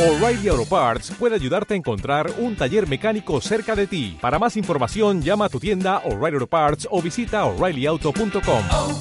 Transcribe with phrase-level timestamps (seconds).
[0.00, 4.16] O'Reilly Auto Parts puede ayudarte a encontrar un taller mecánico cerca de ti.
[4.18, 8.62] Para más información, llama a tu tienda O'Reilly Auto Parts o visita oreillyauto.com.
[8.72, 8.98] oh,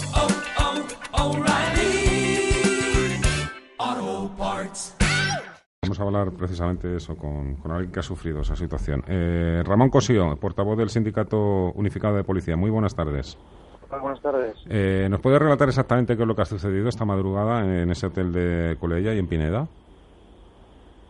[3.79, 4.97] oh, Parts.
[5.83, 9.01] Vamos a hablar precisamente de eso con, con alguien que ha sufrido esa situación.
[9.07, 12.57] Eh, Ramón Cosío, portavoz del Sindicato Unificado de Policía.
[12.57, 13.37] Muy buenas tardes.
[13.89, 14.57] Hola, buenas tardes.
[14.67, 18.07] Eh, ¿Nos puede relatar exactamente qué es lo que ha sucedido esta madrugada en ese
[18.07, 19.69] hotel de Colella y en Pineda?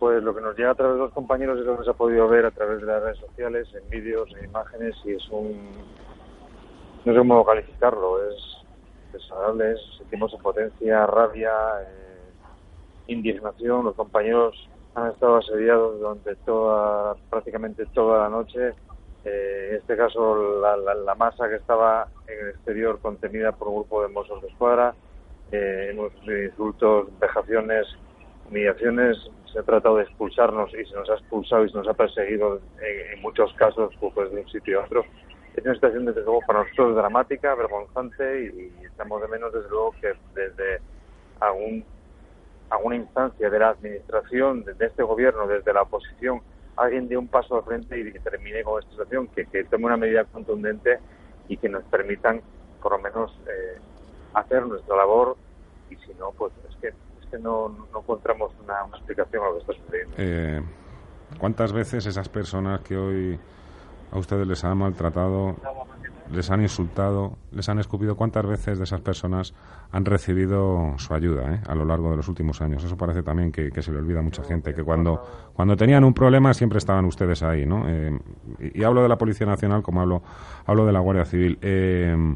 [0.00, 1.92] Pues lo que nos llega a través de los compañeros es lo que se ha
[1.92, 5.70] podido ver a través de las redes sociales, en vídeos, en imágenes, y es un...
[7.04, 8.34] no sé cómo calificarlo, es
[9.12, 11.52] desagradable, es- sentimos impotencia, rabia,
[11.82, 12.30] eh,
[13.08, 13.84] indignación.
[13.84, 14.56] Los compañeros
[14.94, 18.72] han estado asediados durante toda, prácticamente toda la noche.
[19.26, 24.00] Eh, en este caso, la, masa que estaba en el exterior contenida por un grupo
[24.00, 24.94] de mozos de escuadra,
[25.52, 27.86] eh, hemos insultos, vejaciones,
[28.48, 29.18] humillaciones,
[29.52, 32.60] se ha tratado de expulsarnos y se nos ha expulsado y se nos ha perseguido
[32.80, 35.04] en, en muchos casos pues, de un sitio a otro.
[35.56, 39.68] Es una situación desde luego para nosotros dramática, vergonzante y, y estamos de menos desde
[39.68, 40.80] luego que desde
[41.40, 41.84] algún,
[42.70, 46.40] alguna instancia de la administración, de, de este gobierno, desde la oposición,
[46.76, 49.96] alguien dé un paso al frente y termine con esta situación, que, que tome una
[49.96, 50.98] medida contundente
[51.48, 52.40] y que nos permitan
[52.80, 53.78] por lo menos eh,
[54.34, 55.36] hacer nuestra labor
[55.90, 56.92] y si no, pues es que,
[57.38, 60.14] no, encontramos una, explicación a lo que está sucediendo.
[60.18, 60.62] Eh,
[61.38, 63.38] ¿Cuántas veces esas personas que hoy
[64.12, 65.56] a ustedes les han maltratado,
[66.32, 69.54] les han insultado, les han escupido, cuántas veces de esas personas
[69.92, 72.82] han recibido su ayuda eh, a lo largo de los últimos años?
[72.82, 75.22] Eso parece también que, que se le olvida a mucha gente, que cuando,
[75.54, 77.84] cuando tenían un problema siempre estaban ustedes ahí, ¿no?
[77.88, 78.18] Eh,
[78.58, 80.22] y, y hablo de la Policía Nacional como hablo,
[80.66, 81.58] hablo de la Guardia Civil.
[81.62, 82.34] Eh,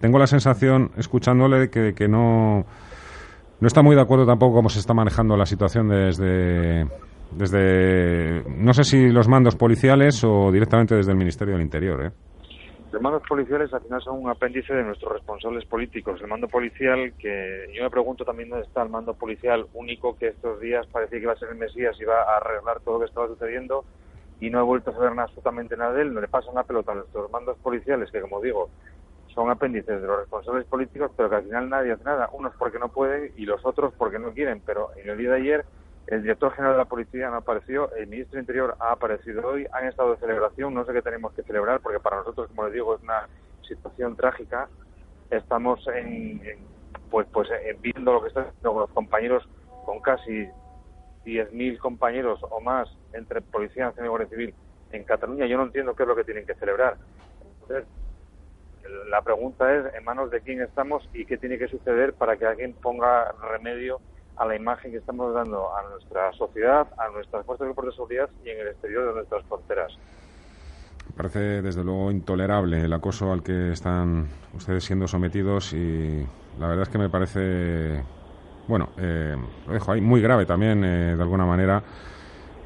[0.00, 2.66] tengo la sensación, escuchándole, que, que no,
[3.60, 6.86] no está muy de acuerdo tampoco cómo se está manejando la situación desde,
[7.30, 12.06] desde no sé si los mandos policiales o directamente desde el Ministerio del Interior.
[12.06, 12.10] ¿eh?
[12.92, 16.20] Los mandos policiales al final son un apéndice de nuestros responsables políticos.
[16.20, 20.28] El mando policial, que yo me pregunto también dónde está el mando policial único que
[20.28, 23.00] estos días parecía que iba a ser el Mesías y iba a arreglar todo lo
[23.00, 23.84] que estaba sucediendo
[24.40, 26.14] y no he vuelto a saber absolutamente nada de él.
[26.14, 28.70] No le pasan la pelota a nuestros mandos policiales, que como digo,
[29.34, 32.28] son apéndices de los responsables políticos, pero que al final nadie hace nada.
[32.32, 34.62] Unos porque no pueden y los otros porque no quieren.
[34.64, 35.64] Pero en el día de ayer
[36.06, 39.66] el director general de la policía no apareció, el ministro del Interior ha aparecido hoy,
[39.72, 42.74] han estado de celebración, no sé qué tenemos que celebrar, porque para nosotros, como les
[42.74, 43.26] digo, es una
[43.66, 44.68] situación trágica.
[45.30, 46.58] Estamos en, en,
[47.10, 49.48] pues, pues en viendo lo que está haciendo con los compañeros,
[49.84, 50.46] con casi
[51.24, 54.54] 10.000 compañeros o más entre Policía Nacional y Guardia Civil
[54.92, 55.46] en Cataluña.
[55.46, 56.98] Yo no entiendo qué es lo que tienen que celebrar.
[59.10, 62.46] La pregunta es en manos de quién estamos y qué tiene que suceder para que
[62.46, 64.00] alguien ponga remedio
[64.36, 68.50] a la imagen que estamos dando a nuestra sociedad, a nuestras fuerzas de seguridad y
[68.50, 69.92] en el exterior de nuestras fronteras.
[71.16, 76.26] Parece desde luego intolerable el acoso al que están ustedes siendo sometidos y
[76.58, 78.02] la verdad es que me parece,
[78.66, 79.36] bueno, eh,
[79.66, 81.82] lo dejo ahí, muy grave también eh, de alguna manera.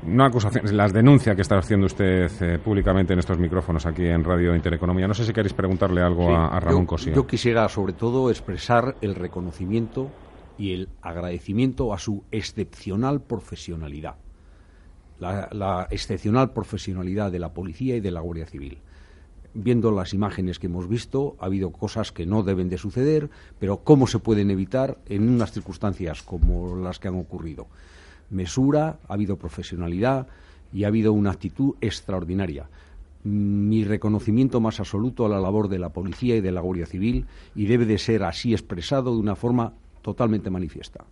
[0.07, 4.23] No acusaciones, las denuncias que está haciendo usted eh, públicamente en estos micrófonos aquí en
[4.25, 5.09] Radio Intereconomía.
[5.09, 7.15] No sé si queréis preguntarle algo Sí, a, a Ramón yo, Cosío.
[7.15, 10.11] yo quisiera sobre todo expresar el reconocimiento
[10.57, 14.15] y el agradecimiento a su excepcional profesionalidad.
[15.19, 18.79] La, la excepcional profesionalidad de la policía y de la Guardia Civil.
[19.55, 23.79] Viendo las imágenes que hemos visto, ha habido cosas que no deben de suceder, pero
[23.79, 27.67] cómo se pueden evitar en unas circunstancias como las que han ocurrido.
[28.31, 30.27] Mesura, ha habido profesionalidad
[30.73, 32.69] y ha habido una actitud extraordinaria
[33.25, 37.27] mi reconocimiento más absoluto a la labor de la policía y de la Guardia Civil
[37.55, 39.73] y debe de ser así expresado de una forma
[40.03, 41.05] totalmente manifiesta.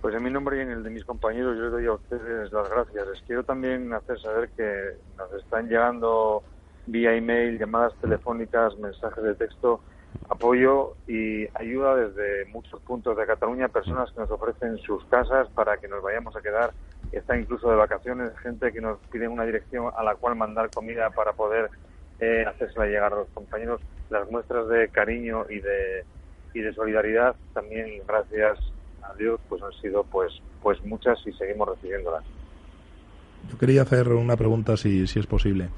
[0.00, 2.52] Pues en mi nombre y en el de mis compañeros yo les doy a ustedes
[2.52, 3.06] las gracias.
[3.08, 6.42] Les quiero también hacer saber que nos están llegando
[6.86, 9.80] vía email, llamadas telefónicas, mensajes de texto,
[10.28, 15.76] apoyo y ayuda desde muchos puntos de Cataluña, personas que nos ofrecen sus casas para
[15.76, 16.72] que nos vayamos a quedar,
[17.12, 21.10] está incluso de vacaciones, gente que nos pide una dirección a la cual mandar comida
[21.10, 21.70] para poder
[22.20, 22.44] eh,
[22.78, 23.80] llegar a los compañeros.
[24.10, 26.04] Las muestras de cariño y de,
[26.54, 28.58] y de solidaridad también gracias
[29.02, 30.32] a Dios pues han sido pues
[30.62, 32.22] pues muchas y seguimos recibiéndolas.
[33.50, 35.68] Yo quería hacer una pregunta si, si es posible.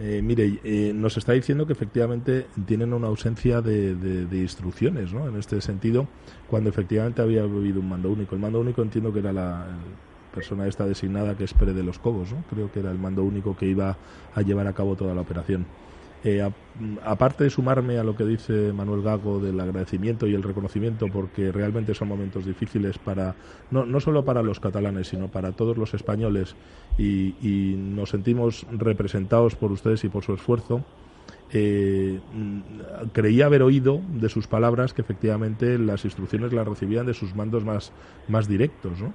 [0.00, 5.12] Eh, mire, eh, nos está diciendo que efectivamente tienen una ausencia de, de, de, instrucciones,
[5.12, 5.26] ¿no?
[5.26, 6.06] En este sentido,
[6.48, 8.36] cuando efectivamente había habido un mando único.
[8.36, 9.66] El mando único entiendo que era la
[10.32, 12.44] persona esta designada que es Pérez de los Cobos, ¿no?
[12.48, 13.96] Creo que era el mando único que iba
[14.34, 15.66] a llevar a cabo toda la operación.
[16.24, 16.42] Eh,
[17.04, 21.52] aparte de sumarme a lo que dice Manuel Gago del agradecimiento y el reconocimiento, porque
[21.52, 23.36] realmente son momentos difíciles para
[23.70, 26.56] no, solo para los catalanes, sino para todos los españoles,
[26.96, 30.84] y, nos sentimos representados por ustedes y por su esfuerzo.
[31.50, 32.20] Eh,
[33.12, 37.64] creía haber oído de sus palabras que efectivamente las instrucciones las recibían de sus mandos
[37.64, 37.92] más,
[38.28, 39.12] más directos, ¿no?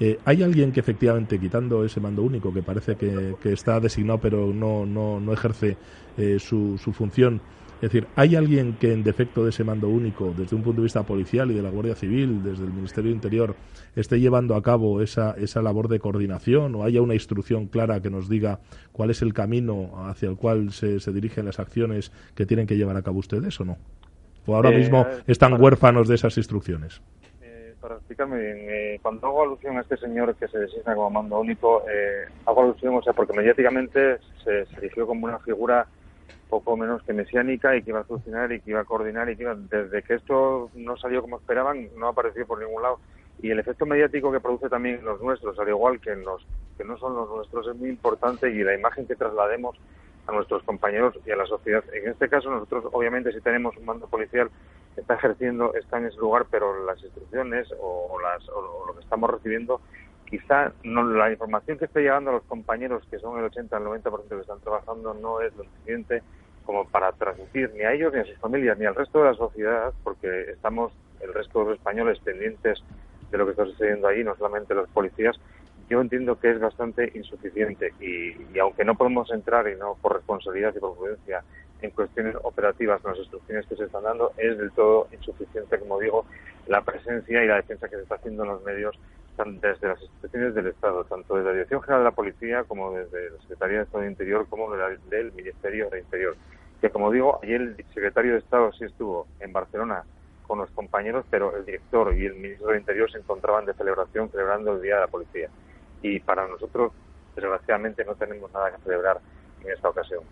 [0.00, 4.18] Eh, ¿Hay alguien que efectivamente, quitando ese mando único, que parece que, que está designado
[4.20, 5.76] pero no, no, no ejerce
[6.16, 7.40] eh, su, su función,
[7.76, 10.84] es decir, ¿hay alguien que en defecto de ese mando único, desde un punto de
[10.84, 13.56] vista policial y de la Guardia Civil, desde el Ministerio de Interior,
[13.94, 18.10] esté llevando a cabo esa, esa labor de coordinación o haya una instrucción clara que
[18.10, 18.60] nos diga
[18.92, 22.76] cuál es el camino hacia el cual se, se dirigen las acciones que tienen que
[22.76, 23.76] llevar a cabo ustedes o no?
[24.46, 27.02] ¿O ahora Eh, mismo están huérfanos de esas instrucciones?
[27.84, 31.38] Para explicarme bien, eh, cuando hago alusión a este señor que se designa como mando
[31.38, 35.86] único, eh, hago alusión, o sea, porque mediáticamente se, erigió como una figura
[36.48, 39.36] poco menos que mesiánica y que iba a solucionar y que iba a coordinar y
[39.36, 43.00] que iba, desde que esto no salió como esperaban, no ha aparecido por ningún lado.
[43.42, 46.40] Y el efecto mediático que produce también los nuestros, al igual que en los
[46.78, 49.76] que no son los nuestros, es muy importante y la imagen que traslademos
[50.26, 51.84] a nuestros compañeros y a la sociedad.
[51.92, 54.48] En este caso, nosotros, obviamente, si tenemos un mando policial
[54.96, 59.30] está ejerciendo, está en ese lugar, pero las instrucciones o, las, o lo- que estamos
[59.30, 59.80] recibiendo,
[60.26, 63.84] quizá no, la información que está llegando a los compañeros, que son el 80 al
[63.84, 66.22] 90% que están trabajando, no es lo suficiente
[66.64, 69.34] como para transmitir ni a ellos, ni a sus familias, ni al resto de la
[69.34, 72.82] sociedad, porque estamos el resto de los españoles pendientes
[73.30, 75.36] de lo que está sucediendo ahí, no solamente los policías,
[75.88, 80.14] yo entiendo que es bastante insuficiente y, y aunque no podemos entrar y no por
[80.14, 81.42] responsabilidad y por prudencia
[81.84, 85.98] en cuestiones operativas con las instrucciones que se están dando, es del todo insuficiente, como
[85.98, 86.26] digo,
[86.66, 88.98] la presencia y la defensa que se está haciendo en los medios
[89.36, 92.92] tan- desde las instituciones del Estado, tanto desde la Dirección General de la Policía como
[92.92, 96.36] desde la Secretaría de Estado de Interior como de la- del Ministerio de Interior.
[96.80, 100.04] Que como digo, ayer el secretario de Estado sí estuvo en Barcelona
[100.46, 104.30] con los compañeros, pero el director y el ministro de Interior se encontraban de celebración
[104.30, 105.48] celebrando el Día de la Policía.
[106.02, 106.92] Y para nosotros,
[107.34, 109.20] desgraciadamente, no tenemos nada que celebrar
[109.62, 110.22] en esta ocasión.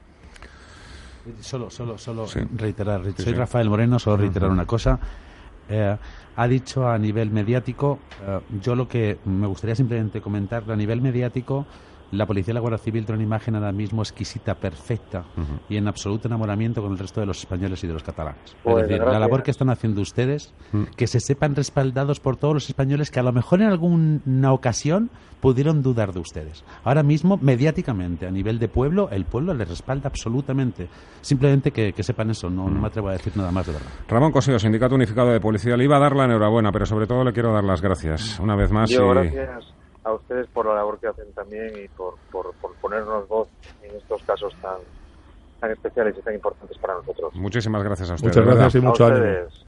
[1.41, 2.41] Solo, solo, solo Sí.
[2.57, 3.05] reiterar.
[3.05, 3.35] Sí, Soy sí.
[3.35, 4.99] Rafael Moreno, solo reiterar una cosa.
[5.69, 5.97] Eh,
[6.35, 11.01] ha dicho a nivel mediático, eh, yo lo que me gustaría simplemente comentar, a nivel
[11.01, 11.67] mediático,
[12.12, 15.25] la Policía y la Guardia Civil tiene una imagen ahora mismo exquisita, perfecta
[15.69, 18.55] y en absoluto enamoramiento con el resto de los españoles y de los catalanes.
[18.62, 20.85] Pues, es decir, la labor que están haciendo ustedes, Mm.
[20.97, 25.11] que se sepan respaldados por todos los españoles que a lo mejor en alguna ocasión
[25.41, 26.64] pudieron dudar de ustedes.
[26.85, 30.88] Ahora mismo, mediáticamente, a nivel de pueblo, el pueblo les respalda absolutamente.
[31.20, 33.88] Simplemente que, que sepan eso, no, no me atrevo a decir nada más de verdad.
[34.09, 37.25] Ramón Cosío, Sindicato Unificado de Policía, le iba a dar la enhorabuena, pero sobre todo
[37.25, 38.88] le quiero dar las gracias una vez más.
[38.91, 39.73] Yo, y- gracias
[40.04, 43.49] a ustedes por la labor que hacen también y por, por, por ponernos voz
[43.82, 44.78] en estos casos tan,
[45.60, 47.34] tan especiales y tan importantes para nosotros.
[47.34, 48.37] Muchísimas gracias a ustedes.
[48.37, 49.20] Muchas gracias y A mucho ánimo.
[49.26, 49.52] ustedes.